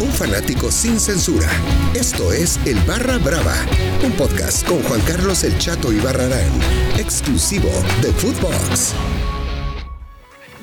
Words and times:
un 0.00 0.12
fanático 0.12 0.70
sin 0.70 1.00
censura. 1.00 1.48
Esto 1.94 2.32
es 2.32 2.58
El 2.64 2.78
Barra 2.80 3.18
Brava, 3.18 3.54
un 4.04 4.12
podcast 4.12 4.66
con 4.66 4.82
Juan 4.82 5.00
Carlos 5.02 5.44
El 5.44 5.56
Chato 5.58 5.92
y 5.92 5.98
Barrarán, 5.98 6.50
exclusivo 6.98 7.70
de 8.02 8.12
Footbox. 8.12 8.94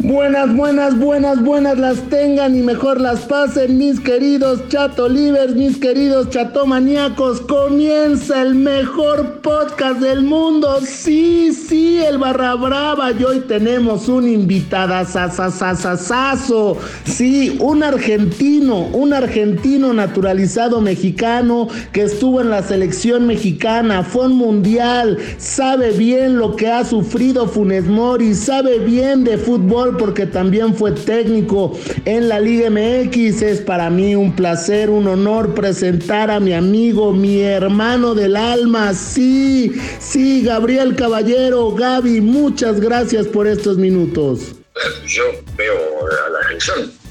Buenas, 0.04 0.54
buenas, 0.54 1.00
buenas, 1.00 1.42
buenas 1.42 1.78
las 1.78 1.98
tengan 2.10 2.58
y 2.58 2.62
mejor 2.62 3.00
las 3.00 3.22
pasen, 3.22 3.78
mis 3.78 4.02
queridos 4.02 4.68
chato 4.68 5.08
livers, 5.08 5.56
mis 5.56 5.78
queridos 5.78 6.30
chatomaníacos. 6.30 7.40
Comienza 7.40 8.42
el 8.42 8.54
mejor 8.56 9.40
podcast 9.40 10.02
del 10.02 10.24
mundo. 10.24 10.82
Sí, 10.86 11.54
sí, 11.54 12.00
el 12.00 12.18
Barra 12.18 12.56
Brava. 12.56 13.14
Y 13.14 13.24
hoy 13.24 13.40
tenemos 13.48 14.10
un 14.10 14.28
invitada 14.28 15.06
sasasasasazo. 15.06 16.78
Sí, 17.06 17.56
un 17.62 17.82
argentino, 17.82 18.88
un 18.92 19.14
argentino 19.14 19.94
naturalizado 19.94 20.82
mexicano 20.82 21.70
que 21.94 22.02
estuvo 22.04 22.42
en 22.42 22.50
la 22.50 22.62
selección 22.62 23.26
mexicana, 23.26 24.04
fue 24.04 24.26
un 24.26 24.36
mundial, 24.36 25.18
sabe 25.38 25.92
bien 25.92 26.38
lo 26.40 26.58
que 26.58 26.68
ha 26.68 26.84
sufrido 26.84 27.48
Funes 27.48 27.86
Mori, 27.86 28.34
sabe 28.36 28.80
bien 28.80 29.24
de 29.24 29.38
fútbol 29.38 29.93
porque 29.98 30.26
también 30.26 30.76
fue 30.76 30.92
técnico 30.92 31.78
en 32.06 32.30
la 32.30 32.40
Liga 32.40 32.70
MX. 32.70 33.42
Es 33.42 33.62
para 33.62 33.90
mí 33.90 34.16
un 34.16 34.36
placer, 34.36 34.90
un 34.90 35.08
honor 35.08 35.54
presentar 35.54 36.32
a 36.32 36.40
mi 36.40 36.54
amigo, 36.54 37.14
mi 37.14 37.42
hermano 37.42 38.16
del 38.16 38.36
alma. 38.36 38.94
Sí, 38.94 39.74
sí, 40.00 40.44
Gabriel 40.44 40.96
Caballero, 40.96 41.72
Gaby, 41.72 42.22
muchas 42.22 42.80
gracias 42.80 43.28
por 43.28 43.48
estos 43.48 43.78
minutos. 43.78 44.56
Yo 45.06 45.24
veo 45.58 45.78
a 46.26 46.30
la 46.30 46.48
selección 46.48 47.04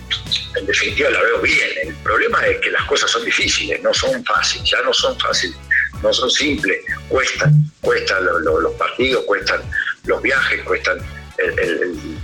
en 0.57 0.67
definitiva 0.67 1.11
la 1.11 1.23
veo 1.23 1.41
bien. 1.41 1.69
El 1.85 1.95
problema 1.97 2.45
es 2.47 2.61
que 2.61 2.71
las 2.71 2.85
cosas 2.85 3.11
son 3.11 3.25
difíciles, 3.25 3.83
no 3.83 3.93
son 3.95 4.25
fáciles, 4.25 4.71
ya 4.71 4.81
no 4.83 4.93
son 4.93 5.19
fáciles, 5.19 5.57
no 6.03 6.13
son 6.13 6.31
simples, 6.31 6.79
cuestan, 7.09 7.53
cuestan 7.81 8.25
los 8.25 8.75
partidos, 8.75 9.25
cuestan 9.25 9.61
los 10.05 10.21
viajes, 10.23 10.63
cuestan 10.65 10.99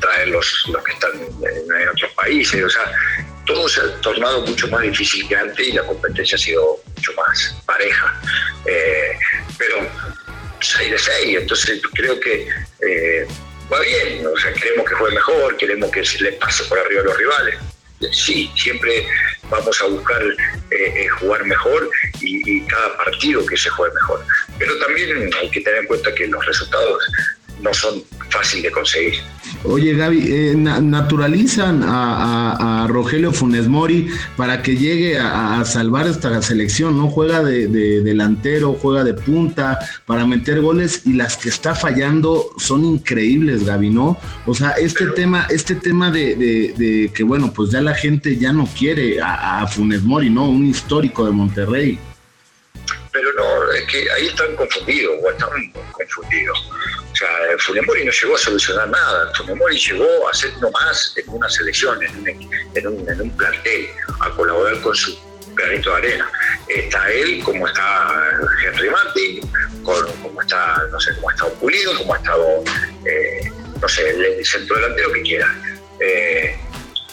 traer 0.01 0.29
los, 0.29 0.65
los 0.73 0.85
que 0.85 0.93
están 0.93 1.13
en, 1.15 1.89
otros 1.89 2.13
países, 2.13 2.65
o 2.65 2.71
sea, 2.71 2.93
todo 3.47 3.69
se 3.69 3.81
ha 3.81 4.01
tornado 4.01 4.43
mucho 4.43 4.69
más 4.69 4.83
difícil 4.83 5.27
que 5.29 5.37
antes 5.37 5.69
y 5.69 5.73
la 5.73 5.83
competencia 5.85 6.37
ha 6.37 6.39
sido 6.39 6.81
mucho 6.95 7.13
más 7.15 7.57
pareja. 7.67 8.21
Eh, 8.67 9.13
pero 9.57 9.89
6 10.61 10.91
de 10.91 10.99
6, 10.99 11.39
entonces 11.39 11.81
creo 11.95 12.21
que 12.21 12.49
eh, 12.87 13.27
va 13.73 13.81
bien, 13.81 14.27
o 14.27 14.37
sea, 14.39 14.53
queremos 14.53 14.89
que 14.89 14.95
juegue 14.95 15.15
mejor, 15.15 15.57
queremos 15.57 15.91
que 15.91 16.05
se 16.05 16.23
le 16.23 16.33
pase 16.33 16.65
por 16.65 16.79
arriba 16.79 17.01
a 17.01 17.05
los 17.05 17.17
rivales. 17.17 17.59
Sí, 18.13 18.51
siempre 18.55 19.09
vamos 19.51 19.81
a 19.83 19.87
buscar 19.87 20.23
eh, 20.71 21.09
jugar 21.21 21.45
mejor 21.45 21.91
y, 22.21 22.61
cada 22.67 22.97
partido 22.97 23.45
que 23.47 23.57
se 23.57 23.71
juegue 23.71 23.95
mejor. 23.95 24.25
Pero 24.59 24.79
también 24.79 25.31
hay 25.35 25.51
que 25.51 25.61
tener 25.61 25.81
en 25.81 25.87
cuenta 25.87 26.15
que 26.15 26.27
los 26.27 26.45
resultados 26.45 27.03
no 27.61 27.73
son 27.75 28.03
fáciles 28.31 28.65
de 28.65 28.71
conseguir. 28.71 29.15
Oye 29.65 29.95
Gaby, 29.95 30.33
eh, 30.33 30.55
naturalizan 30.57 31.83
a, 31.85 32.87
Rogelio 32.89 33.33
Funes 33.33 33.67
Mori 33.69 34.09
para 34.37 34.63
que 34.63 34.77
llegue 34.77 35.19
a, 35.19 35.65
salvar 35.65 36.07
esta 36.07 36.41
selección, 36.43 36.97
¿no? 36.97 37.09
Juega 37.09 37.43
de, 37.43 37.67
delantero, 37.69 38.75
juega 38.75 39.05
de 39.05 39.15
punta 39.15 39.79
para 40.07 40.27
meter 40.27 40.61
goles 40.61 41.03
y 41.05 41.15
las 41.15 41.37
que 41.37 41.49
está 41.49 41.75
fallando 41.75 42.51
son 42.57 42.85
increíbles, 42.85 43.65
Gaby, 43.65 43.91
¿no? 43.91 44.19
O 44.47 44.55
sea, 44.55 44.71
este 44.73 45.07
tema, 45.09 45.47
este 45.51 45.75
tema 45.75 46.11
de, 46.11 47.11
que 47.13 47.23
bueno, 47.25 47.53
pues 47.53 47.71
ya 47.71 47.81
la 47.81 47.95
gente 47.95 48.37
ya 48.37 48.53
no 48.53 48.67
quiere 48.67 49.21
a, 49.21 49.67
Funes 49.67 50.03
Mori, 50.03 50.31
¿no? 50.31 50.49
Un 50.49 50.67
histórico 50.67 51.27
de 51.27 51.33
Monterrey. 51.33 51.99
Pero 53.13 53.29
no, 53.37 53.73
es 53.73 53.85
que 53.85 54.11
ahí 54.13 54.27
están 54.27 54.55
confundidos, 54.57 55.15
o 55.23 55.31
están 55.31 55.49
confundidos 55.93 56.71
o 57.13 57.17
sea, 57.17 57.29
Funemori 57.59 58.05
no 58.05 58.13
llegó 58.13 58.35
a 58.35 58.39
solucionar 58.39 58.89
nada. 58.89 59.33
Funemori 59.35 59.77
llegó 59.77 60.29
a 60.29 60.35
ser 60.35 60.57
nomás 60.59 61.15
en 61.17 61.29
una 61.29 61.49
selección, 61.49 62.03
en 62.03 62.87
un, 62.87 63.09
en 63.09 63.21
un, 63.21 63.31
plantel, 63.37 63.89
a 64.21 64.31
colaborar 64.31 64.81
con 64.81 64.95
su 64.95 65.19
granito 65.55 65.91
de 65.91 65.97
arena. 65.97 66.31
Está 66.69 67.11
él, 67.11 67.43
como 67.43 67.67
está 67.67 68.31
Henry 68.65 68.91
Martin, 68.91 69.51
como 69.83 70.41
está, 70.41 70.87
no 70.91 71.01
sé, 71.01 71.15
como 71.17 71.31
ha 71.31 71.33
estado 71.33 71.53
Pulido, 71.55 71.97
como 71.99 72.15
ha 72.15 72.19
estado, 72.19 72.65
eh, 73.05 73.51
no 73.81 73.89
sé, 73.89 74.11
el 74.11 74.45
centro 74.45 74.77
delantero 74.77 75.13
que 75.13 75.23
quiera. 75.23 75.57
Eh, 76.01 76.57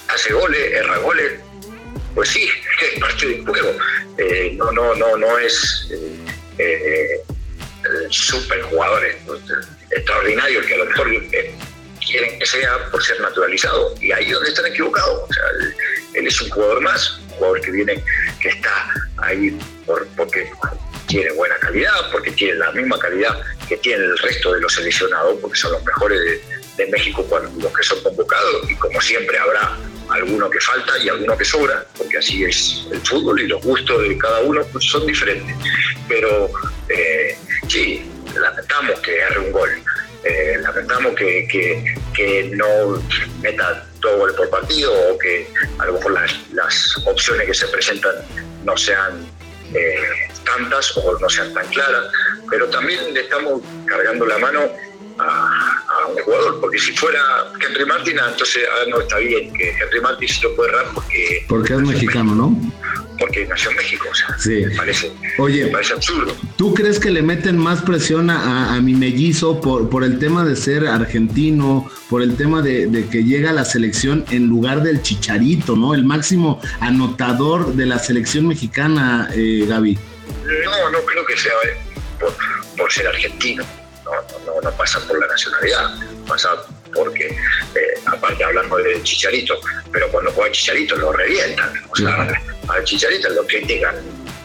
hace 0.10 0.34
goles, 0.34 0.72
erra 0.74 0.98
goles, 0.98 1.40
pues 2.14 2.30
sí, 2.30 2.48
es 2.94 3.00
parte 3.00 3.26
del 3.26 3.46
juego. 3.46 3.76
Eh, 4.18 4.54
no, 4.56 4.72
no, 4.72 4.94
no, 4.96 5.18
no 5.18 5.40
es 5.40 5.90
super 8.10 8.62
jugadores 8.64 9.16
extraordinario 9.92 10.62
que 10.66 10.74
a 10.74 10.78
lo 10.78 10.86
mejor 10.86 11.14
eh, 11.14 11.56
quieren 12.06 12.40
que 12.40 12.46
sea 12.46 12.90
por 12.92 13.04
ser 13.04 13.20
naturalizado. 13.22 13.96
Y 14.02 14.12
ahí 14.12 14.26
es 14.26 14.34
donde 14.34 14.50
están 14.50 14.66
equivocados. 14.68 15.30
Él, 16.14 16.28
es 16.28 16.42
un 16.42 16.50
jugador 16.50 16.82
más, 16.82 17.20
un 17.20 17.30
jugador 17.30 17.62
que 17.62 17.72
viene, 17.72 18.04
que 18.40 18.50
está 18.50 18.90
ahí 19.18 19.58
por, 19.86 20.08
porque 20.16 20.50
tiene 21.08 21.32
buena 21.34 21.56
calidad, 21.58 22.12
porque 22.12 22.32
tiene 22.32 22.56
la 22.56 22.72
misma 22.72 22.98
calidad 23.00 23.42
que 23.68 23.78
tiene 23.78 24.04
el 24.04 24.18
resto 24.20 24.54
de 24.54 24.62
los 24.62 24.74
seleccionados, 24.74 25.38
porque 25.42 25.58
son 25.58 25.74
los 25.74 25.84
mejores 25.84 26.20
de, 26.20 26.86
México 26.88 27.26
cuando 27.30 27.50
los 27.62 27.76
que 27.76 27.84
son 27.84 28.02
convocados, 28.04 28.70
y 28.70 28.76
como 28.76 29.00
siempre 29.02 29.38
habrá 29.40 29.78
alguno 30.10 30.50
que 30.50 30.60
falta 30.60 30.98
y 31.00 31.08
alguno 31.08 31.38
que 31.38 31.46
sobra, 31.46 31.86
porque 31.98 32.18
así 32.18 32.44
es 32.44 32.86
el 32.92 33.00
fútbol 33.00 33.40
y 33.40 33.48
los 33.48 33.64
gustos 33.64 34.02
de 34.02 34.18
cada 34.18 34.42
uno 34.42 34.62
pues, 34.72 34.86
son 34.86 35.08
diferentes. 35.08 35.56
Pero 36.08 36.50
eh, 36.90 37.38
sí, 37.68 38.12
lamentamos 38.40 39.00
que 39.02 39.18
erre 39.18 39.40
un 39.40 39.52
gol, 39.52 39.70
eh, 40.24 40.58
lamentamos 40.62 41.16
que, 41.16 41.48
que, 42.14 42.52
no 42.56 43.02
meta 43.42 43.86
todo 44.02 44.18
gol 44.20 44.36
por 44.36 44.50
partido 44.50 44.92
o 45.12 45.18
que 45.18 45.48
a 45.80 45.86
lo 45.86 45.94
mejor 45.94 46.12
las, 46.54 46.98
opciones 47.06 47.48
que 47.48 47.54
se 47.54 47.68
presentan 47.68 48.16
no 48.64 48.76
sean 48.78 49.28
eh, 49.74 50.30
tantas 50.46 50.96
o 50.98 51.20
no 51.20 51.30
sean 51.30 51.54
tan 51.54 51.68
claras, 51.68 52.06
pero 52.50 52.68
también 52.70 53.14
le 53.14 53.22
estamos 53.22 53.62
cargando 53.86 54.26
la 54.26 54.38
mano 54.38 54.72
a, 55.20 56.08
un 56.10 56.22
jugador, 56.24 56.60
porque 56.62 56.80
si 56.80 56.92
fuera 56.94 57.20
Henry 57.66 57.86
Martin, 57.86 58.18
entonces 58.20 58.64
ah, 58.70 58.86
no 58.90 59.02
está 59.02 59.18
bien 59.18 59.52
que 59.54 59.70
Henry 59.70 60.02
Martin 60.02 60.28
se 60.28 60.44
lo 60.44 60.56
puede 60.56 60.70
errar 60.70 60.88
porque... 60.94 61.46
Porque 61.48 61.74
es 61.74 61.82
mexicano, 61.82 62.36
¿no? 62.36 62.74
porque 63.20 63.46
nació 63.46 63.72
en 63.72 63.78
México, 63.78 64.08
o 64.12 64.16
sea, 64.16 64.38
sí. 64.38 64.66
me, 64.66 64.76
parece, 64.76 65.12
Oye, 65.38 65.68
parece 65.68 65.94
absurdo. 65.94 66.36
¿Tú 66.58 66.74
crees 66.74 67.00
que 67.00 67.12
le 67.12 67.22
meten 67.22 67.58
más 67.58 67.82
presión 67.82 68.30
a, 68.30 68.80
mi 68.82 68.94
mellizo 68.94 69.62
por, 69.62 69.90
por 69.90 70.04
el 70.04 70.20
tema 70.20 70.44
de 70.44 70.56
ser 70.56 70.88
argentino, 70.88 71.90
por 72.10 72.22
el 72.22 72.36
tema 72.36 72.62
de, 72.62 73.08
que 73.12 73.24
llega 73.24 73.52
a 73.52 73.54
la 73.54 73.66
selección 73.66 74.26
en 74.32 74.48
lugar 74.48 74.84
del 74.84 75.02
chicharito, 75.02 75.76
¿no? 75.76 75.94
El 75.94 76.04
máximo 76.04 76.62
anotador 76.80 77.74
de 77.74 77.86
la 77.86 78.00
selección 78.00 78.48
mexicana, 78.48 79.30
eh, 79.34 79.66
Gaby. 79.68 79.98
No, 80.66 80.90
no 80.92 81.00
creo 81.06 81.26
que 81.26 81.38
sea 81.38 81.54
eh, 81.66 81.78
por, 82.78 82.92
ser 82.92 83.08
argentino, 83.08 83.64
no, 84.66 84.78
pasa 84.78 85.00
por 85.08 85.20
la 85.20 85.28
nacionalidad, 85.28 85.96
pasa 86.28 86.50
porque, 86.94 87.28
eh, 87.28 87.94
aparte 88.06 88.44
hablando 88.44 88.78
del 88.78 89.04
Chicharito, 89.04 89.60
pero 89.92 90.10
cuando 90.12 90.32
juega 90.32 90.52
Chicharito 90.52 90.96
lo 90.96 91.12
revientan. 91.12 91.72
O 91.90 91.96
sea, 91.96 92.42
al 92.70 92.84
Chicharito 92.84 93.30
lo 93.30 93.46
critican 93.46 93.96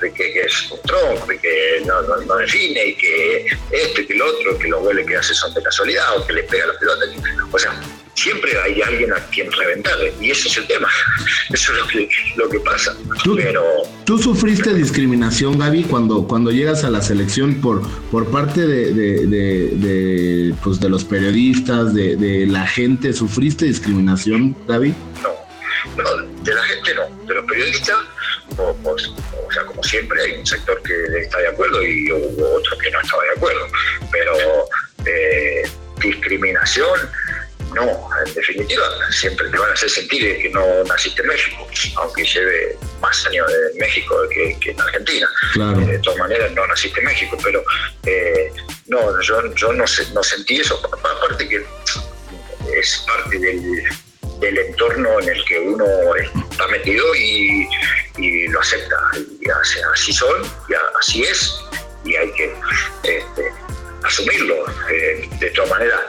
que, 0.01 0.13
que, 0.13 0.41
es 0.41 0.71
un 0.71 0.81
tronco 0.83 1.33
y 1.33 1.39
que 1.39 1.83
no, 1.85 2.03
no, 2.03 2.37
define 2.37 2.87
y 2.87 2.97
que 2.97 3.47
esto 3.71 4.01
y 4.01 4.07
que 4.07 4.15
lo 4.15 4.27
otro, 4.27 4.59
que 4.59 4.69
los 4.69 4.81
goles 4.81 5.07
que 5.07 5.17
hace 5.17 5.35
son 5.35 5.53
de 5.55 5.63
casualidad 5.63 6.17
o 6.17 6.27
que 6.27 6.33
le 6.33 6.43
pega 6.45 6.67
la 6.67 6.79
pelota. 6.79 7.05
O 7.53 7.59
sea, 7.59 7.81
siempre 8.15 8.53
hay 8.61 8.81
alguien 8.83 9.13
a 9.13 9.17
quien 9.27 9.51
reventarle 9.53 10.13
y 10.21 10.31
ese 10.31 10.49
es 10.49 10.57
el 10.59 10.67
tema. 10.67 10.89
Eso 11.51 11.73
es 11.73 11.79
lo 11.79 11.87
que, 11.87 12.09
lo 12.37 12.49
que 12.49 12.61
pasa. 12.61 12.97
¿Tú, 13.25 13.37
Pero, 13.37 13.65
¿Tú 14.05 14.19
sufriste 14.19 14.73
discriminación, 14.75 15.59
Gaby, 15.59 15.85
cuando, 15.85 16.27
cuando 16.27 16.51
llegas 16.51 16.85
a 16.85 16.91
la 16.91 17.03
selección 17.03 17.61
por, 17.61 17.83
por 18.11 18.31
parte 18.31 18.67
de, 18.67 18.93
de, 18.93 20.55
pues 20.63 20.81
de 20.81 20.89
los 20.89 21.05
periodistas, 21.05 21.95
de, 21.95 22.47
la 22.47 22.67
gente? 22.67 23.13
¿Sufriste 23.13 23.65
discriminación, 23.65 24.57
Gaby? 24.67 24.95
No, 25.23 26.03
no, 26.03 26.43
de 26.43 26.55
la 26.55 26.63
gente 26.63 26.95
no. 26.95 27.27
De 27.27 27.35
los 27.35 27.45
periodistas, 27.45 27.99
o, 28.57 29.53
sea, 29.53 29.65
como 29.65 29.83
siempre, 29.83 30.23
hay 30.23 30.39
un 30.39 30.47
sector 30.47 30.81
que 30.83 31.21
está 31.21 31.39
de 31.39 31.49
acuerdo 31.49 31.83
y 31.83 32.13
hubo 32.13 32.57
otro 32.57 32.79
que 32.79 32.91
no 32.91 33.01
estaba 33.01 33.23
de 33.25 33.31
acuerdo. 33.37 33.67
Pero 34.11 34.33
eh, 35.07 35.71
discriminación 36.01 36.99
no, 37.75 38.09
en 38.27 38.35
definitiva, 38.35 38.85
siempre 39.11 39.49
te 39.49 39.59
van 39.59 39.71
a 39.71 39.73
hacer 39.75 39.91
sentir 39.91 40.43
que 40.43 40.51
no 40.51 40.85
naciste 40.85 41.23
en 41.23 41.29
México, 41.29 41.69
aunque 41.97 42.25
lleve 42.25 42.77
más 43.01 43.27
años 43.27 43.47
en 43.73 43.79
México 43.79 44.17
que, 44.31 44.71
en 44.71 44.81
Argentina. 44.81 45.29
Eh, 45.57 45.87
de 45.87 45.99
todas 46.01 46.19
maneras, 46.19 46.53
no 46.53 46.67
naciste 46.67 47.01
en 47.01 47.07
México, 47.07 47.37
pero 47.43 47.63
eh, 48.07 48.53
no, 48.87 49.21
yo, 49.23 49.43
no, 49.43 49.73
no 49.73 50.23
sentí 50.23 50.61
eso. 50.61 50.81
Aparte 50.85 51.49
que 51.49 51.65
es 52.75 53.05
parte 53.07 53.39
del, 53.39 54.59
entorno 54.59 55.21
en 55.21 55.29
el 55.29 55.45
que 55.45 55.59
uno 55.59 55.87
está 56.51 56.67
metido 56.69 57.15
y, 57.15 57.69
y 58.17 58.49
lo 58.49 58.61
acepta. 58.61 58.97
Y 59.41 59.49
así 59.51 60.13
son, 60.13 60.43
y 60.69 60.75
así 60.99 61.23
es, 61.23 61.55
y 62.05 62.17
hay 62.17 62.33
que 62.33 62.55
este, 63.05 63.53
asumirlo. 64.03 64.65
Eh, 64.91 65.29
de 65.39 65.51
todas 65.51 65.71
maneras, 65.71 66.01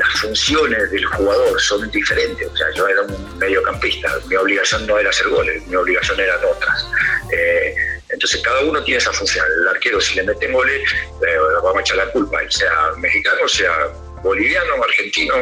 las 0.00 0.20
funciones 0.20 0.90
del 0.90 1.04
jugador 1.04 1.60
son 1.60 1.90
diferentes. 1.90 2.48
O 2.48 2.56
sea, 2.56 2.66
yo 2.74 2.88
era 2.88 3.02
un 3.02 3.38
mediocampista, 3.38 4.18
mi 4.28 4.36
obligación 4.36 4.86
no 4.86 4.98
era 4.98 5.10
hacer 5.10 5.28
goles, 5.28 5.66
mi 5.66 5.76
obligación 5.76 6.18
eran 6.18 6.38
otras. 6.42 6.86
Eh, 7.30 7.74
entonces 8.08 8.40
cada 8.40 8.60
uno 8.60 8.82
tiene 8.82 8.96
esa 8.98 9.12
función. 9.12 9.44
El 9.60 9.68
arquero 9.68 10.00
si 10.00 10.14
le 10.14 10.22
meten 10.22 10.52
goles, 10.52 10.80
eh, 11.26 11.36
vamos 11.62 11.76
a 11.76 11.80
echar 11.80 11.98
la 11.98 12.10
culpa, 12.12 12.38
sea 12.48 12.92
mexicano, 12.96 13.46
sea 13.46 13.88
boliviano, 14.22 14.82
argentino, 14.82 15.34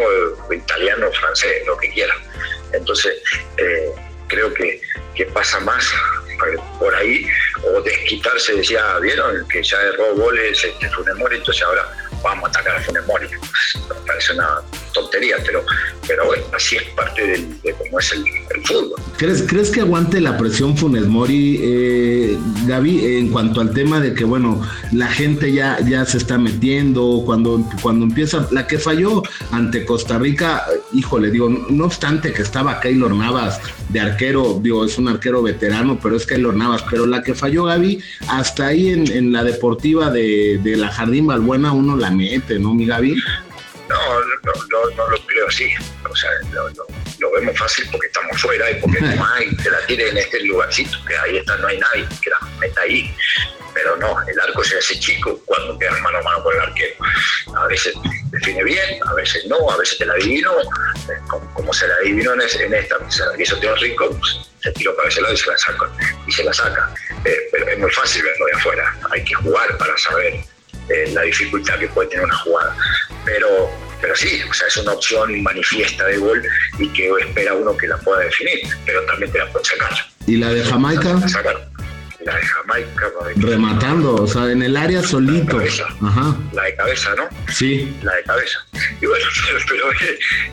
italiano, 0.50 1.10
francés, 1.12 1.64
lo 1.64 1.76
que 1.78 1.90
quiera. 1.92 2.14
Entonces 2.72 3.14
eh, 3.58 3.90
creo 4.26 4.52
que, 4.54 4.80
pasa 5.34 5.58
más 5.60 5.84
por 6.78 6.94
ahí, 6.94 7.26
o 7.64 7.80
desquitarse, 7.82 8.54
decía, 8.54 8.98
vieron 9.00 9.46
que 9.48 9.60
ya 9.60 9.80
erró 9.82 10.14
goles 10.14 10.62
este 10.62 10.88
Funes 10.90 11.16
entonces 11.32 11.62
ahora 11.64 12.07
vamos 12.22 12.44
a 12.44 12.48
atacar 12.48 12.76
a 12.76 12.80
Funes 12.80 13.06
Me 13.06 13.94
parece 14.06 14.32
una 14.32 14.62
tontería, 15.00 15.36
pero, 15.44 15.64
pero 16.06 16.26
bueno, 16.26 16.44
así 16.54 16.76
es 16.76 16.82
parte 16.94 17.22
de 17.62 17.74
cómo 17.74 17.98
es 17.98 18.12
el, 18.12 18.24
fútbol. 18.64 19.00
¿Crees, 19.16 19.44
¿Crees 19.46 19.70
que 19.70 19.80
aguante 19.80 20.20
la 20.20 20.36
presión 20.36 20.76
Funes 20.76 21.06
Mori, 21.06 21.60
eh, 21.62 22.38
Gaby, 22.66 23.18
en 23.18 23.28
cuanto 23.30 23.60
al 23.60 23.72
tema 23.72 24.00
de 24.00 24.14
que, 24.14 24.24
bueno, 24.24 24.62
la 24.92 25.08
gente 25.08 25.52
ya, 25.52 25.78
ya 25.80 26.04
se 26.04 26.18
está 26.18 26.38
metiendo, 26.38 27.22
cuando, 27.24 27.64
cuando 27.82 28.04
empieza, 28.04 28.46
la 28.50 28.66
que 28.66 28.78
falló 28.78 29.22
ante 29.52 29.84
Costa 29.84 30.18
Rica, 30.18 30.64
híjole, 30.92 31.30
digo, 31.30 31.48
no 31.48 31.84
obstante 31.84 32.32
que 32.32 32.42
estaba 32.42 32.80
Keylor 32.80 33.14
Navas 33.14 33.60
de 33.88 34.00
arquero, 34.00 34.58
digo, 34.62 34.84
es 34.84 34.98
un 34.98 35.08
arquero 35.08 35.42
veterano, 35.42 35.98
pero 36.02 36.16
es 36.16 36.26
Keylor 36.26 36.54
Navas, 36.54 36.84
pero 36.90 37.06
la 37.06 37.22
que 37.22 37.34
falló 37.34 37.64
Gaby, 37.64 38.00
hasta 38.28 38.66
ahí 38.66 38.90
en, 38.90 39.32
la 39.32 39.44
deportiva 39.44 40.10
de, 40.10 40.58
de 40.62 40.76
la 40.76 40.88
Jardín 40.88 41.26
Balbuena 41.26 41.72
uno 41.72 41.96
la 41.96 42.10
mete, 42.10 42.58
¿no, 42.58 42.74
mi 42.74 42.86
Gaby? 42.86 43.16
No, 44.70 44.90
no, 44.96 45.08
lo 45.08 45.26
creo 45.26 45.48
así. 45.48 45.72
O 46.08 46.16
sea, 46.16 46.30
lo, 46.52 46.68
lo, 47.18 47.32
vemos 47.32 47.58
fácil 47.58 47.88
porque 47.90 48.06
estamos 48.06 48.40
fuera 48.40 48.70
y 48.70 48.74
porque 48.80 49.00
no 49.00 49.26
hay 49.34 49.54
que 49.56 49.70
la 49.70 49.84
tire 49.86 50.08
en 50.08 50.18
este 50.18 50.40
lugarcito, 50.44 50.96
que 51.06 51.16
ahí 51.16 51.36
está, 51.38 51.56
no 51.56 51.68
hay 51.68 51.78
nadie 51.78 52.06
que 52.22 52.30
la 52.30 52.40
meta 52.58 52.80
ahí. 52.82 53.14
Pero 53.74 53.96
no, 53.96 54.16
el 54.26 54.40
arco 54.40 54.64
se 54.64 54.78
hace 54.78 54.98
chico 54.98 55.40
cuando 55.44 55.78
quedas 55.78 56.00
mano 56.00 56.18
a 56.18 56.22
mano 56.22 56.42
con 56.42 56.54
el 56.54 56.60
arquero. 56.60 56.94
A 57.56 57.66
veces 57.66 57.94
define 58.30 58.64
bien, 58.64 59.00
a 59.06 59.14
veces 59.14 59.46
no, 59.46 59.70
a 59.70 59.76
veces 59.76 59.98
te 59.98 60.06
la 60.06 60.14
adivino, 60.14 60.52
como, 61.54 61.72
se 61.72 61.86
la 61.86 61.94
adivinó 61.96 62.32
en, 62.34 62.40
en 62.40 62.74
esta, 62.74 63.10
se 63.10 63.24
la 63.24 63.36
quiso 63.36 63.56
Tío 63.58 63.74
Rico, 63.76 64.10
pues, 64.18 64.48
se 64.62 64.72
tiró 64.72 64.94
para 64.96 65.08
ese 65.08 65.20
lado 65.20 65.34
y 65.34 65.36
se 65.36 65.50
la 65.50 65.58
saca. 65.58 65.86
Y 66.26 66.32
se 66.32 66.44
la 66.44 66.52
saca. 66.52 66.94
Eh, 67.24 67.36
pero 67.52 67.68
es 67.68 67.78
muy 67.78 67.90
fácil 67.90 68.22
verlo 68.22 68.46
de 68.46 68.52
afuera. 68.52 68.96
Hay 69.10 69.24
que 69.24 69.34
jugar 69.34 69.76
para 69.78 69.96
saber 69.98 70.40
eh, 70.88 71.10
la 71.12 71.22
dificultad 71.22 71.78
que 71.78 71.88
puede 71.88 72.08
tener 72.08 72.24
una 72.24 72.36
jugada. 72.38 72.76
Pero, 73.24 73.70
pero 74.20 74.30
sí, 74.30 74.42
o 74.48 74.52
sea, 74.52 74.66
es 74.66 74.76
una 74.76 74.92
opción 74.92 75.42
manifiesta 75.42 76.04
de 76.06 76.18
gol 76.18 76.42
y 76.78 76.88
que 76.92 77.10
espera 77.20 77.54
uno 77.54 77.76
que 77.76 77.86
la 77.86 77.96
pueda 77.98 78.20
definir, 78.20 78.60
pero 78.84 79.02
también 79.04 79.30
te 79.32 79.38
la 79.38 79.46
puede 79.50 79.64
sacar. 79.64 79.92
¿Y 80.26 80.36
la 80.36 80.50
de 80.50 80.64
Jamaica? 80.64 81.14
La 82.24 82.36
de 82.36 82.42
Jamaica. 82.42 83.10
Rematando, 83.36 84.16
o 84.16 84.26
sea, 84.26 84.50
en 84.50 84.62
el 84.62 84.76
área 84.76 85.02
solito. 85.02 85.56
La 85.58 85.64
de 85.64 85.70
cabeza, 85.70 85.86
Ajá. 86.02 86.36
La 86.52 86.64
de 86.64 86.74
cabeza 86.74 87.14
¿no? 87.14 87.28
Sí. 87.50 87.96
La 88.02 88.14
de 88.16 88.22
cabeza. 88.24 88.58
Y 89.00 89.06
bueno, 89.06 89.24
pero 89.68 89.84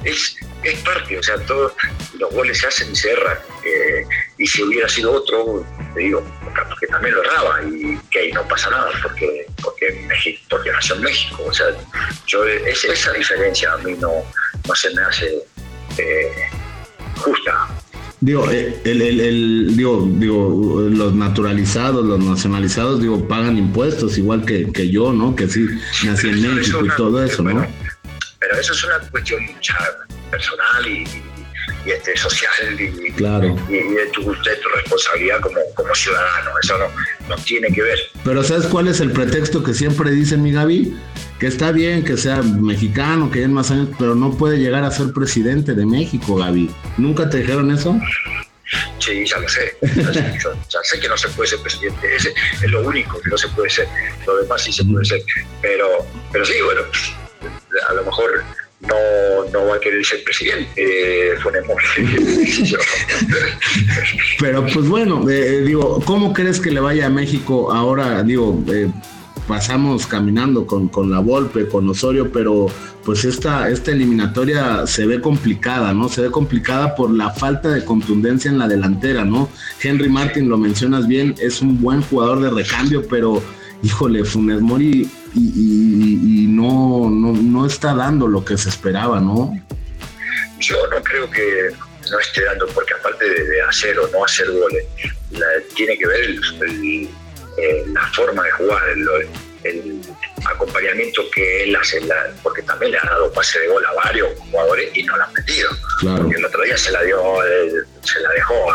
es, 0.03 0.37
es 0.63 0.79
parte, 0.81 1.17
o 1.17 1.23
sea, 1.23 1.37
todos 1.39 1.73
los 2.19 2.33
goles 2.33 2.59
se 2.59 2.67
hacen 2.67 2.91
y 2.91 2.95
se 2.95 3.11
erran. 3.11 3.37
Eh, 3.65 4.05
y 4.37 4.47
si 4.47 4.63
hubiera 4.63 4.87
sido 4.87 5.11
otro, 5.11 5.65
te 5.93 6.01
digo, 6.01 6.23
que 6.79 6.87
también 6.87 7.15
lo 7.15 7.23
erraba 7.23 7.63
y 7.63 7.97
que 8.09 8.19
ahí 8.19 8.31
no 8.31 8.47
pasa 8.47 8.69
nada 8.69 8.91
porque 9.01 9.44
porque 9.65 10.05
México, 10.07 10.39
porque 10.49 10.71
nació 10.71 10.95
en 10.95 11.01
México. 11.01 11.43
O 11.45 11.53
sea, 11.53 11.65
yo 12.27 12.45
esa 12.45 13.11
diferencia 13.11 13.73
a 13.73 13.77
mí 13.79 13.93
no, 13.99 14.23
no 14.67 14.75
se 14.75 14.93
me 14.93 15.01
hace 15.01 15.43
eh, 15.97 16.49
justa. 17.17 17.67
Digo, 18.21 18.49
eh, 18.49 18.79
el, 18.85 19.01
el, 19.01 19.77
digo, 19.77 20.07
digo, 20.07 20.87
los 20.89 21.13
naturalizados, 21.13 22.05
los 22.05 22.19
nacionalizados, 22.19 23.01
digo, 23.01 23.27
pagan 23.27 23.57
impuestos 23.57 24.17
igual 24.17 24.45
que, 24.45 24.71
que 24.71 24.89
yo, 24.89 25.11
¿no? 25.11 25.35
Que 25.35 25.47
sí, 25.49 25.67
nací 26.05 26.29
en 26.29 26.55
México 26.55 26.85
y 26.85 26.89
todo 26.95 27.23
eso, 27.23 27.43
¿no? 27.43 27.67
Pero 28.39 28.59
eso 28.59 28.73
es 28.73 28.83
una 28.83 28.99
cuestión 29.11 29.41
personal 30.31 30.87
y, 30.87 31.03
y 31.03 31.34
este, 31.85 32.17
social 32.17 32.79
y, 32.79 33.11
claro. 33.13 33.55
y, 33.69 33.73
de, 33.73 34.05
tu, 34.13 34.33
responsabilidad 34.75 35.39
como, 35.41 35.59
como 35.75 35.93
ciudadano. 35.93 36.51
Eso 36.61 36.77
no, 36.77 36.85
no, 37.29 37.35
tiene 37.43 37.67
que 37.69 37.81
ver. 37.81 37.99
Pero 38.23 38.43
¿sabes 38.43 38.67
cuál 38.67 38.87
es 38.87 38.99
el 38.99 39.11
pretexto 39.11 39.63
que 39.63 39.73
siempre 39.73 40.11
dice 40.11 40.37
mi 40.37 40.51
Gaby? 40.51 40.97
Que 41.39 41.47
está 41.47 41.71
bien 41.71 42.03
que 42.03 42.17
sea 42.17 42.41
mexicano, 42.41 43.29
que 43.29 43.39
tiene 43.39 43.53
más 43.53 43.71
años, 43.71 43.89
pero 43.99 44.15
no 44.15 44.31
puede 44.37 44.57
llegar 44.57 44.83
a 44.83 44.91
ser 44.91 45.11
presidente 45.13 45.73
de 45.73 45.85
México, 45.85 46.35
Gaby. 46.35 46.71
¿Nunca 46.97 47.29
te 47.29 47.39
dijeron 47.39 47.71
eso? 47.71 47.99
Sí, 48.99 49.25
ya 49.25 49.39
lo 49.39 49.47
sé. 49.47 49.77
Ya 49.81 50.79
sé, 50.83 50.99
que 50.99 51.07
no 51.07 51.17
se 51.17 51.27
puede 51.29 51.49
ser 51.49 51.59
presidente. 51.59 52.15
Ese 52.15 52.33
es 52.63 52.71
lo 52.71 52.81
único 52.81 53.21
que 53.21 53.29
no 53.29 53.37
se 53.37 53.47
puede 53.49 53.69
ser. 53.69 53.87
Lo 54.25 54.37
demás 54.37 54.63
sí 54.63 54.71
se 54.71 54.83
puede 54.85 55.05
ser. 55.05 55.21
Pero, 55.61 56.05
pero 56.31 56.45
sí, 56.45 56.55
bueno, 56.63 56.81
a 57.87 57.93
lo 57.93 58.03
mejor 58.03 58.43
no, 58.87 59.49
no 59.51 59.67
va 59.67 59.75
a 59.75 59.79
querer 59.79 60.05
ser 60.05 60.23
presidente, 60.23 60.69
eh, 60.75 61.35
Pero 64.39 64.65
pues 64.73 64.87
bueno, 64.87 65.29
eh, 65.29 65.61
digo, 65.61 66.01
¿cómo 66.05 66.33
crees 66.33 66.59
que 66.59 66.71
le 66.71 66.79
vaya 66.79 67.07
a 67.07 67.09
México 67.09 67.71
ahora? 67.71 68.23
Digo, 68.23 68.63
eh, 68.67 68.89
pasamos 69.47 70.07
caminando 70.07 70.65
con, 70.65 70.87
con 70.87 71.11
la 71.11 71.19
Volpe, 71.19 71.67
con 71.67 71.87
Osorio, 71.89 72.31
pero 72.31 72.67
pues 73.03 73.23
esta, 73.25 73.69
esta 73.69 73.91
eliminatoria 73.91 74.87
se 74.87 75.05
ve 75.05 75.21
complicada, 75.21 75.93
¿no? 75.93 76.09
Se 76.09 76.21
ve 76.21 76.31
complicada 76.31 76.95
por 76.95 77.11
la 77.11 77.29
falta 77.29 77.69
de 77.69 77.85
contundencia 77.85 78.49
en 78.49 78.57
la 78.57 78.67
delantera, 78.67 79.23
¿no? 79.23 79.49
Henry 79.81 80.09
Martin, 80.09 80.49
lo 80.49 80.57
mencionas 80.57 81.07
bien, 81.07 81.35
es 81.39 81.61
un 81.61 81.79
buen 81.79 82.01
jugador 82.01 82.41
de 82.41 82.49
recambio, 82.49 83.07
pero 83.07 83.41
híjole, 83.83 84.23
Funes 84.25 84.61
Mori 84.61 85.07
y, 85.35 86.45
no, 86.47 87.09
no, 87.09 87.65
está 87.65 87.93
dando 87.93 88.27
lo 88.27 88.45
que 88.45 88.57
se 88.57 88.69
esperaba, 88.69 89.19
¿no? 89.19 89.53
Yo 90.59 90.75
no 90.89 91.03
creo 91.03 91.29
que 91.29 91.71
no 92.11 92.19
esté 92.19 92.43
dando, 92.45 92.67
porque 92.67 92.93
aparte 92.93 93.25
de, 93.25 93.61
hacer 93.63 93.99
o 93.99 94.07
no 94.09 94.23
hacer 94.23 94.49
goles, 94.49 94.85
tiene 95.75 95.97
que 95.97 96.07
ver 96.07 96.35
la 97.87 98.07
forma 98.13 98.43
de 98.43 98.51
jugar, 98.51 98.81
el, 99.63 100.01
acompañamiento 100.45 101.23
que 101.33 101.63
él 101.63 101.75
hace, 101.75 101.99
porque 102.43 102.61
también 102.61 102.91
le 102.91 102.99
ha 102.99 103.05
dado 103.05 103.31
pase 103.31 103.59
de 103.59 103.67
gol 103.67 103.83
a 103.83 103.93
varios 103.93 104.37
jugadores 104.39 104.91
y 104.93 105.03
no 105.03 105.17
lo 105.17 105.23
han 105.23 105.33
metido. 105.33 105.69
Porque 106.17 106.35
el 106.35 106.45
otro 106.45 106.61
día 106.61 106.77
se 106.77 106.91
la 106.91 107.01
dio, 107.01 107.43
eh, 107.43 107.73
se 108.03 108.19
la 108.19 108.29
dejó 108.29 108.71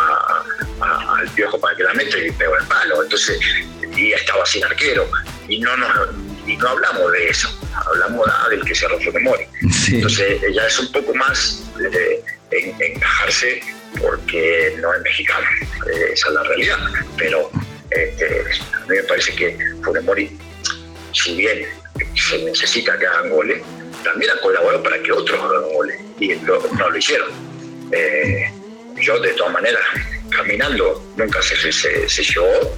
al 0.80 1.28
piojo 1.28 1.60
para 1.60 1.76
que 1.76 1.84
la 1.84 1.94
meta 1.94 2.18
y 2.18 2.32
pegó 2.32 2.56
el 2.56 2.66
palo. 2.66 3.04
Entonces, 3.04 3.38
y 3.96 4.12
estaba 4.12 4.44
sin 4.46 4.64
arquero. 4.64 5.08
Y 5.48 5.60
no 5.60 5.76
nos 5.76 5.90
y 6.50 6.56
no 6.56 6.68
hablamos 6.68 7.12
de 7.12 7.28
eso, 7.28 7.48
hablamos 7.86 8.28
del 8.50 8.64
que 8.64 8.74
se 8.74 8.86
de 8.88 9.20
Mori. 9.20 9.44
Entonces 9.92 10.40
ya 10.52 10.66
es 10.66 10.78
un 10.80 10.90
poco 10.90 11.14
más 11.14 11.62
eh, 11.92 12.22
encajarse 12.50 13.62
porque 14.00 14.76
no 14.80 14.92
es 14.94 15.02
mexicano, 15.02 15.46
eh, 15.86 16.10
esa 16.12 16.28
es 16.28 16.34
la 16.34 16.42
realidad. 16.42 16.78
Pero 17.16 17.50
este, 17.90 18.44
a 18.74 18.80
mí 18.80 18.96
me 18.96 19.02
parece 19.04 19.34
que 19.36 19.56
Funemori, 19.84 20.36
si 21.12 21.36
bien 21.36 21.66
se 22.16 22.38
necesita 22.44 22.98
que 22.98 23.06
hagan 23.06 23.30
goles, 23.30 23.62
también 24.02 24.32
ha 24.32 24.40
colaborado 24.40 24.82
para 24.82 25.00
que 25.02 25.12
otros 25.12 25.38
hagan 25.38 25.72
goles 25.72 26.00
y 26.18 26.28
no 26.30 26.90
lo 26.90 26.96
hicieron. 26.96 27.30
Eh, 27.92 28.50
yo 28.96 29.20
de 29.20 29.32
todas 29.34 29.52
maneras, 29.52 29.82
caminando, 30.30 31.12
nunca 31.16 31.40
se, 31.42 31.72
se, 31.72 32.08
se 32.08 32.22
llegó, 32.24 32.76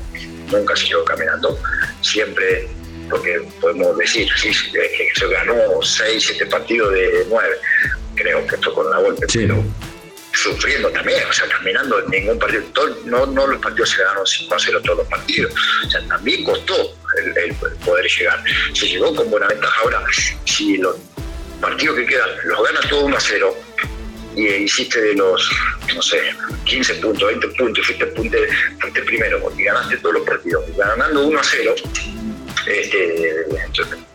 nunca 0.50 0.76
se 0.76 0.86
llegó 0.88 1.04
caminando, 1.04 1.58
siempre 2.02 2.68
porque 3.10 3.40
podemos 3.60 3.96
decir 3.98 4.28
sí, 4.36 4.50
que 4.72 5.08
se 5.14 5.28
ganó 5.28 5.54
6, 5.82 6.24
7 6.24 6.46
partidos 6.46 6.92
de 6.92 7.26
9, 7.28 7.56
creo 8.14 8.46
que 8.46 8.54
esto 8.54 8.74
con 8.74 8.90
la 8.90 8.98
golpe, 8.98 9.26
pero 9.32 9.62
sufriendo 10.34 10.90
también, 10.90 11.22
o 11.28 11.32
sea, 11.32 11.46
caminando 11.48 12.00
en 12.00 12.10
ningún 12.10 12.38
partido, 12.38 12.64
no, 13.04 13.26
no 13.26 13.46
los 13.46 13.60
partidos 13.60 13.90
se 13.90 13.98
ganaron 14.02 14.26
5 14.26 14.54
a 14.54 14.58
0 14.58 14.80
todos 14.82 14.98
los 14.98 15.08
partidos, 15.08 15.52
o 15.86 15.90
sea, 15.90 16.00
también 16.08 16.44
costó 16.44 16.96
el, 17.18 17.54
poder 17.84 18.06
llegar. 18.06 18.42
Se 18.72 18.86
llegó 18.86 19.14
con 19.14 19.30
buena 19.30 19.48
ventaja. 19.48 19.80
Ahora, 19.82 20.02
si 20.44 20.78
los 20.78 20.96
partidos 21.60 21.96
que 21.96 22.06
quedan 22.06 22.30
los 22.44 22.64
ganas 22.64 22.88
todos 22.88 23.04
1 23.04 23.16
a 23.16 23.20
0, 23.20 23.56
y 24.34 24.46
hiciste 24.46 25.00
de 25.00 25.14
los, 25.14 25.50
no 25.94 26.00
sé, 26.00 26.18
15 26.64 26.94
puntos, 26.94 27.28
20 27.28 27.48
puntos, 27.48 27.86
fuiste, 27.86 28.06
fuiste 28.80 29.02
primero, 29.02 29.52
y 29.56 29.64
ganaste 29.64 29.98
todos 29.98 30.14
los 30.14 30.26
partidos, 30.26 30.64
ganando 30.76 31.26
1 31.26 31.38
a 31.38 31.44
0, 31.44 31.74
este, 32.66 33.44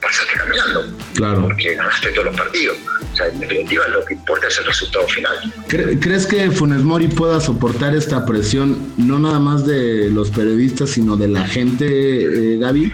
pasaste 0.02 0.34
caminando. 0.38 0.86
Claro. 1.16 1.42
Porque 1.44 1.76
ganaste 1.76 2.12
todos 2.12 2.26
los 2.26 2.38
partidos. 2.38 2.78
O 3.14 3.16
sea, 3.16 3.28
en 3.28 3.40
definitiva 3.40 3.88
lo 3.88 4.06
que 4.06 4.14
importa 4.14 4.48
es 4.48 4.58
el 4.60 4.66
resultado 4.66 5.08
final. 5.08 5.54
¿Crees 5.68 6.26
que 6.28 6.52
Funes 6.52 6.82
Mori 6.82 7.08
pueda 7.08 7.40
soportar 7.40 7.96
esta 7.96 8.26
presión, 8.26 8.94
no 8.98 9.20
nada 9.20 9.40
más 9.40 9.66
de 9.66 10.10
los 10.10 10.30
periodistas, 10.32 10.92
sino 10.92 11.18
de 11.18 11.28
la 11.28 11.48
gente, 11.48 11.86
eh, 11.86 12.58
Gaby? 12.58 12.94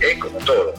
Es 0.00 0.18
como 0.18 0.38
todo. 0.40 0.74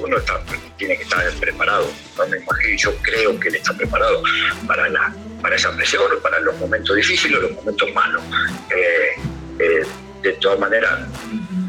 Uno 0.00 0.16
está, 0.16 0.40
tiene 0.76 0.96
que 0.96 1.02
estar 1.02 1.30
preparado. 1.40 1.90
No 2.16 2.26
me 2.28 2.38
imagino, 2.38 2.76
yo 2.78 2.94
creo 3.02 3.38
que 3.40 3.48
él 3.48 3.56
está 3.56 3.76
preparado 3.76 4.22
para, 4.66 4.88
la, 4.88 5.12
para 5.42 5.56
esa 5.56 5.74
presión, 5.74 6.02
para 6.22 6.38
los 6.40 6.56
momentos 6.58 6.94
difíciles, 6.96 7.40
los 7.42 7.52
momentos 7.52 7.92
malos. 7.94 8.22
Eh, 8.70 9.20
eh, 9.58 9.82
de 10.22 10.32
todas 10.34 10.58
maneras, 10.58 11.00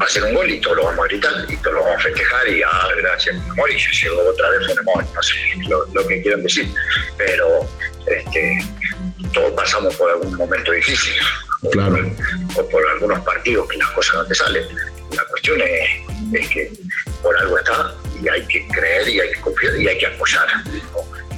va 0.00 0.06
a 0.06 0.08
ser 0.08 0.24
un 0.24 0.34
gol 0.34 0.50
y 0.50 0.60
todos 0.60 0.76
lo 0.78 0.84
vamos 0.84 1.04
a 1.04 1.08
gritar 1.08 1.32
y 1.48 1.56
todos 1.58 1.74
lo 1.74 1.84
vamos 1.84 2.00
a 2.00 2.02
festejar 2.02 2.48
y 2.48 2.62
ah, 2.62 2.88
gracias 2.96 3.36
yo 3.36 4.08
llego 4.08 4.30
otra 4.30 4.50
vez 4.50 4.68
un 4.68 4.84
Mori, 4.84 5.06
no 5.14 5.22
sé 5.22 5.34
lo, 5.68 6.06
que 6.06 6.22
quieran 6.22 6.42
decir, 6.42 6.68
pero 7.16 7.68
este, 8.06 8.64
todos 9.32 9.52
pasamos 9.52 9.94
por 9.96 10.10
algún 10.10 10.34
momento 10.36 10.72
difícil 10.72 11.14
o, 11.62 12.68
por, 12.68 12.88
algunos 12.92 13.20
partidos 13.20 13.68
que 13.68 13.76
las 13.76 13.90
cosas 13.90 14.14
no 14.14 14.26
te 14.26 14.34
salen. 14.34 14.64
La 15.14 15.24
cuestión 15.24 15.60
es, 15.60 16.48
que 16.48 16.72
por 17.22 17.36
algo 17.36 17.58
está 17.58 17.94
y 18.22 18.28
hay 18.28 18.46
que 18.46 18.66
creer 18.68 19.08
y 19.08 19.20
hay 19.20 19.32
que 19.32 19.40
confiar 19.40 19.76
y 19.76 19.88
hay 19.88 19.98
que 19.98 20.06
apoyar 20.06 20.46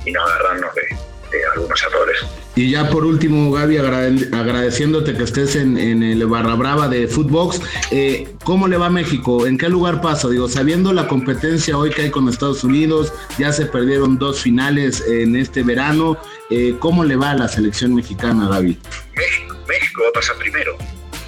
y 0.05 0.13
no 0.13 0.23
agarrarnos 0.25 0.75
de, 0.75 1.45
algunos 1.55 1.83
errores. 1.83 2.19
Y 2.55 2.71
ya 2.71 2.91
por 2.91 3.05
último, 3.07 3.51
Gaby, 3.51 3.79
agradeciéndote 3.79 5.15
que 5.15 5.23
estés 5.23 5.57
en, 5.57 5.77
el 6.03 6.27
Barra 6.27 6.55
Brava 6.55 6.89
de 6.89 7.09
Footbox, 7.09 7.61
eh, 7.91 8.29
¿cómo 8.45 8.69
le 8.69 8.77
va 8.77 8.87
a 8.87 8.91
México? 8.91 9.47
¿En 9.47 9.57
qué 9.57 9.69
lugar 9.69 10.03
pasa? 10.03 10.29
Digo, 10.29 10.49
sabiendo 10.49 10.93
la 10.93 11.09
competencia 11.09 11.79
hoy 11.79 11.91
que 11.91 12.03
hay 12.03 12.11
con 12.11 12.29
Estados 12.29 12.63
Unidos, 12.63 13.13
ya 13.39 13.53
se 13.53 13.65
perdieron 13.67 14.19
dos 14.19 14.41
finales 14.41 15.03
en 15.07 15.35
este 15.37 15.63
verano, 15.63 16.19
eh, 16.51 16.77
¿cómo 16.79 17.05
le 17.05 17.17
va 17.17 17.31
a 17.31 17.35
la 17.37 17.49
selección 17.49 17.95
mexicana, 17.95 18.49
Gaby? 18.49 18.79
México, 19.17 19.57
México 19.67 20.03
va 20.03 20.09
a 20.11 20.13
pasar 20.13 20.37
primero. 20.37 20.77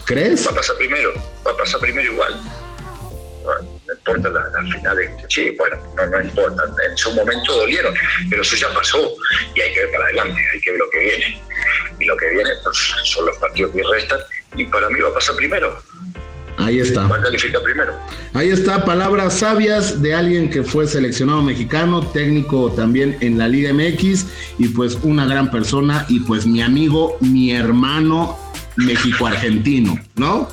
¿Crees? 0.04 0.46
Va 0.46 0.50
a 0.50 0.54
pasar 0.56 0.76
primero, 0.76 1.10
va 1.46 1.52
a 1.52 1.56
pasar 1.56 1.80
primero 1.80 2.12
igual 2.12 2.34
importa 4.06 4.28
las 4.28 4.72
finales, 4.72 5.10
sí, 5.28 5.50
bueno, 5.56 5.76
no, 5.96 6.06
no 6.06 6.22
importa, 6.22 6.62
en 6.90 6.96
su 6.96 7.12
momento 7.12 7.56
dolieron, 7.56 7.94
pero 8.28 8.42
eso 8.42 8.56
ya 8.56 8.72
pasó 8.74 9.14
y 9.54 9.60
hay 9.60 9.72
que 9.72 9.80
ver 9.80 9.90
para 9.92 10.04
adelante, 10.04 10.40
hay 10.52 10.60
que 10.60 10.70
ver 10.72 10.80
lo 10.80 10.90
que 10.90 10.98
viene. 10.98 11.42
Y 11.98 12.04
lo 12.04 12.16
que 12.16 12.28
viene 12.28 12.50
pues, 12.62 12.76
son 13.04 13.26
los 13.26 13.36
partidos 13.38 13.72
que 13.72 13.82
restan 13.82 14.18
y 14.56 14.64
para 14.66 14.88
mí 14.90 15.00
va 15.00 15.08
a 15.08 15.14
pasar 15.14 15.36
primero. 15.36 15.78
Ahí 16.58 16.78
está. 16.80 17.06
Va 17.08 17.16
a 17.16 17.22
calificar 17.22 17.62
primero. 17.62 17.98
Ahí 18.34 18.50
está, 18.50 18.84
palabras 18.84 19.38
sabias 19.38 20.00
de 20.02 20.14
alguien 20.14 20.50
que 20.50 20.62
fue 20.62 20.86
seleccionado 20.86 21.42
mexicano, 21.42 22.06
técnico 22.08 22.70
también 22.72 23.16
en 23.20 23.38
la 23.38 23.48
Liga 23.48 23.72
MX 23.72 24.26
y 24.58 24.68
pues 24.68 24.98
una 25.02 25.26
gran 25.26 25.50
persona 25.50 26.04
y 26.08 26.20
pues 26.20 26.46
mi 26.46 26.62
amigo, 26.62 27.16
mi 27.20 27.52
hermano 27.52 28.38
México-Argentino, 28.76 29.98
¿no? 30.16 30.48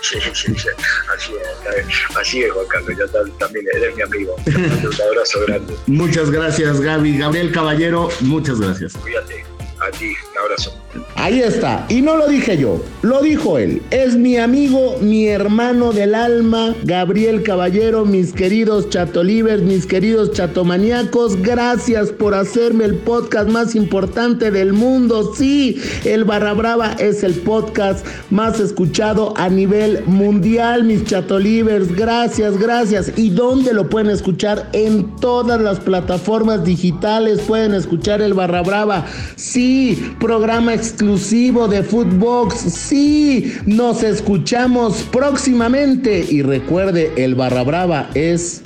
Sí, 0.00 0.18
sí, 0.20 0.54
sí, 0.54 0.68
así 1.14 1.32
es, 1.34 2.16
así 2.16 2.42
es 2.42 2.52
Juan 2.52 2.66
Carlos, 2.68 2.96
yo 2.98 3.08
también 3.38 3.66
eres 3.74 3.96
mi 3.96 4.02
amigo. 4.02 4.36
Un 4.46 5.02
abrazo 5.08 5.40
grande. 5.46 5.74
Muchas 5.86 6.30
gracias 6.30 6.80
Gaby. 6.80 7.18
Gabriel 7.18 7.52
Caballero, 7.52 8.08
muchas 8.20 8.60
gracias. 8.60 8.94
Cuídate, 8.94 9.44
a 9.80 9.90
ti, 9.90 10.14
abrazo. 10.38 10.74
Ahí 11.16 11.40
está. 11.40 11.84
Y 11.88 12.00
no 12.00 12.16
lo 12.16 12.28
dije 12.28 12.56
yo, 12.56 12.82
lo 13.02 13.20
dijo 13.22 13.58
él. 13.58 13.82
Es 13.90 14.16
mi 14.16 14.36
amigo, 14.36 14.96
mi 15.00 15.26
hermano 15.26 15.92
del 15.92 16.14
alma, 16.14 16.74
Gabriel 16.84 17.42
Caballero, 17.42 18.04
mis 18.04 18.32
queridos 18.32 18.88
chatolivers, 18.88 19.62
mis 19.62 19.86
queridos 19.86 20.32
chatomaníacos. 20.32 21.40
Gracias 21.42 22.10
por 22.10 22.34
hacerme 22.34 22.84
el 22.84 22.94
podcast 22.94 23.48
más 23.48 23.74
importante 23.74 24.50
del 24.50 24.72
mundo. 24.72 25.34
Sí, 25.34 25.80
el 26.04 26.24
Barra 26.24 26.54
Brava 26.54 26.92
es 26.98 27.22
el 27.24 27.34
podcast 27.34 28.06
más 28.30 28.60
escuchado 28.60 29.34
a 29.36 29.48
nivel 29.48 30.04
mundial, 30.06 30.84
mis 30.84 31.04
chatolivers. 31.04 31.94
Gracias, 31.94 32.58
gracias. 32.58 33.12
¿Y 33.16 33.30
dónde 33.30 33.74
lo 33.74 33.88
pueden 33.88 34.10
escuchar? 34.10 34.68
En 34.72 35.16
todas 35.16 35.60
las 35.60 35.80
plataformas 35.80 36.64
digitales 36.64 37.40
pueden 37.40 37.74
escuchar 37.74 38.22
el 38.22 38.34
Barra 38.34 38.62
Brava. 38.62 39.04
Sí, 39.36 40.14
programa 40.28 40.74
exclusivo 40.74 41.68
de 41.68 41.82
Footbox. 41.82 42.54
Sí, 42.54 43.50
nos 43.64 44.02
escuchamos 44.02 44.96
próximamente. 45.10 46.22
Y 46.28 46.42
recuerde, 46.42 47.10
el 47.16 47.34
Barra 47.34 47.64
Brava 47.64 48.10
es 48.12 48.60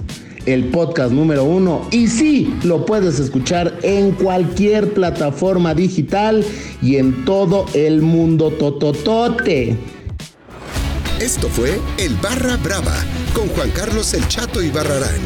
el 0.46 0.64
podcast 0.70 1.12
número 1.12 1.44
uno. 1.44 1.86
Y 1.92 2.08
sí, 2.08 2.52
lo 2.64 2.84
puedes 2.84 3.20
escuchar 3.20 3.78
en 3.84 4.10
cualquier 4.10 4.92
plataforma 4.92 5.72
digital 5.72 6.44
y 6.82 6.96
en 6.96 7.24
todo 7.24 7.66
el 7.74 8.02
mundo 8.02 8.50
tototote. 8.50 9.76
Esto 11.20 11.48
fue 11.48 11.78
El 11.96 12.16
Barra 12.16 12.56
Brava 12.56 13.04
con 13.34 13.46
Juan 13.50 13.70
Carlos 13.70 14.14
El 14.14 14.26
Chato 14.26 14.60
y 14.60 14.70
Barrarán, 14.70 15.20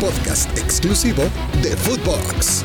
podcast 0.00 0.48
exclusivo 0.56 1.22
de 1.62 1.76
Footbox. 1.76 2.64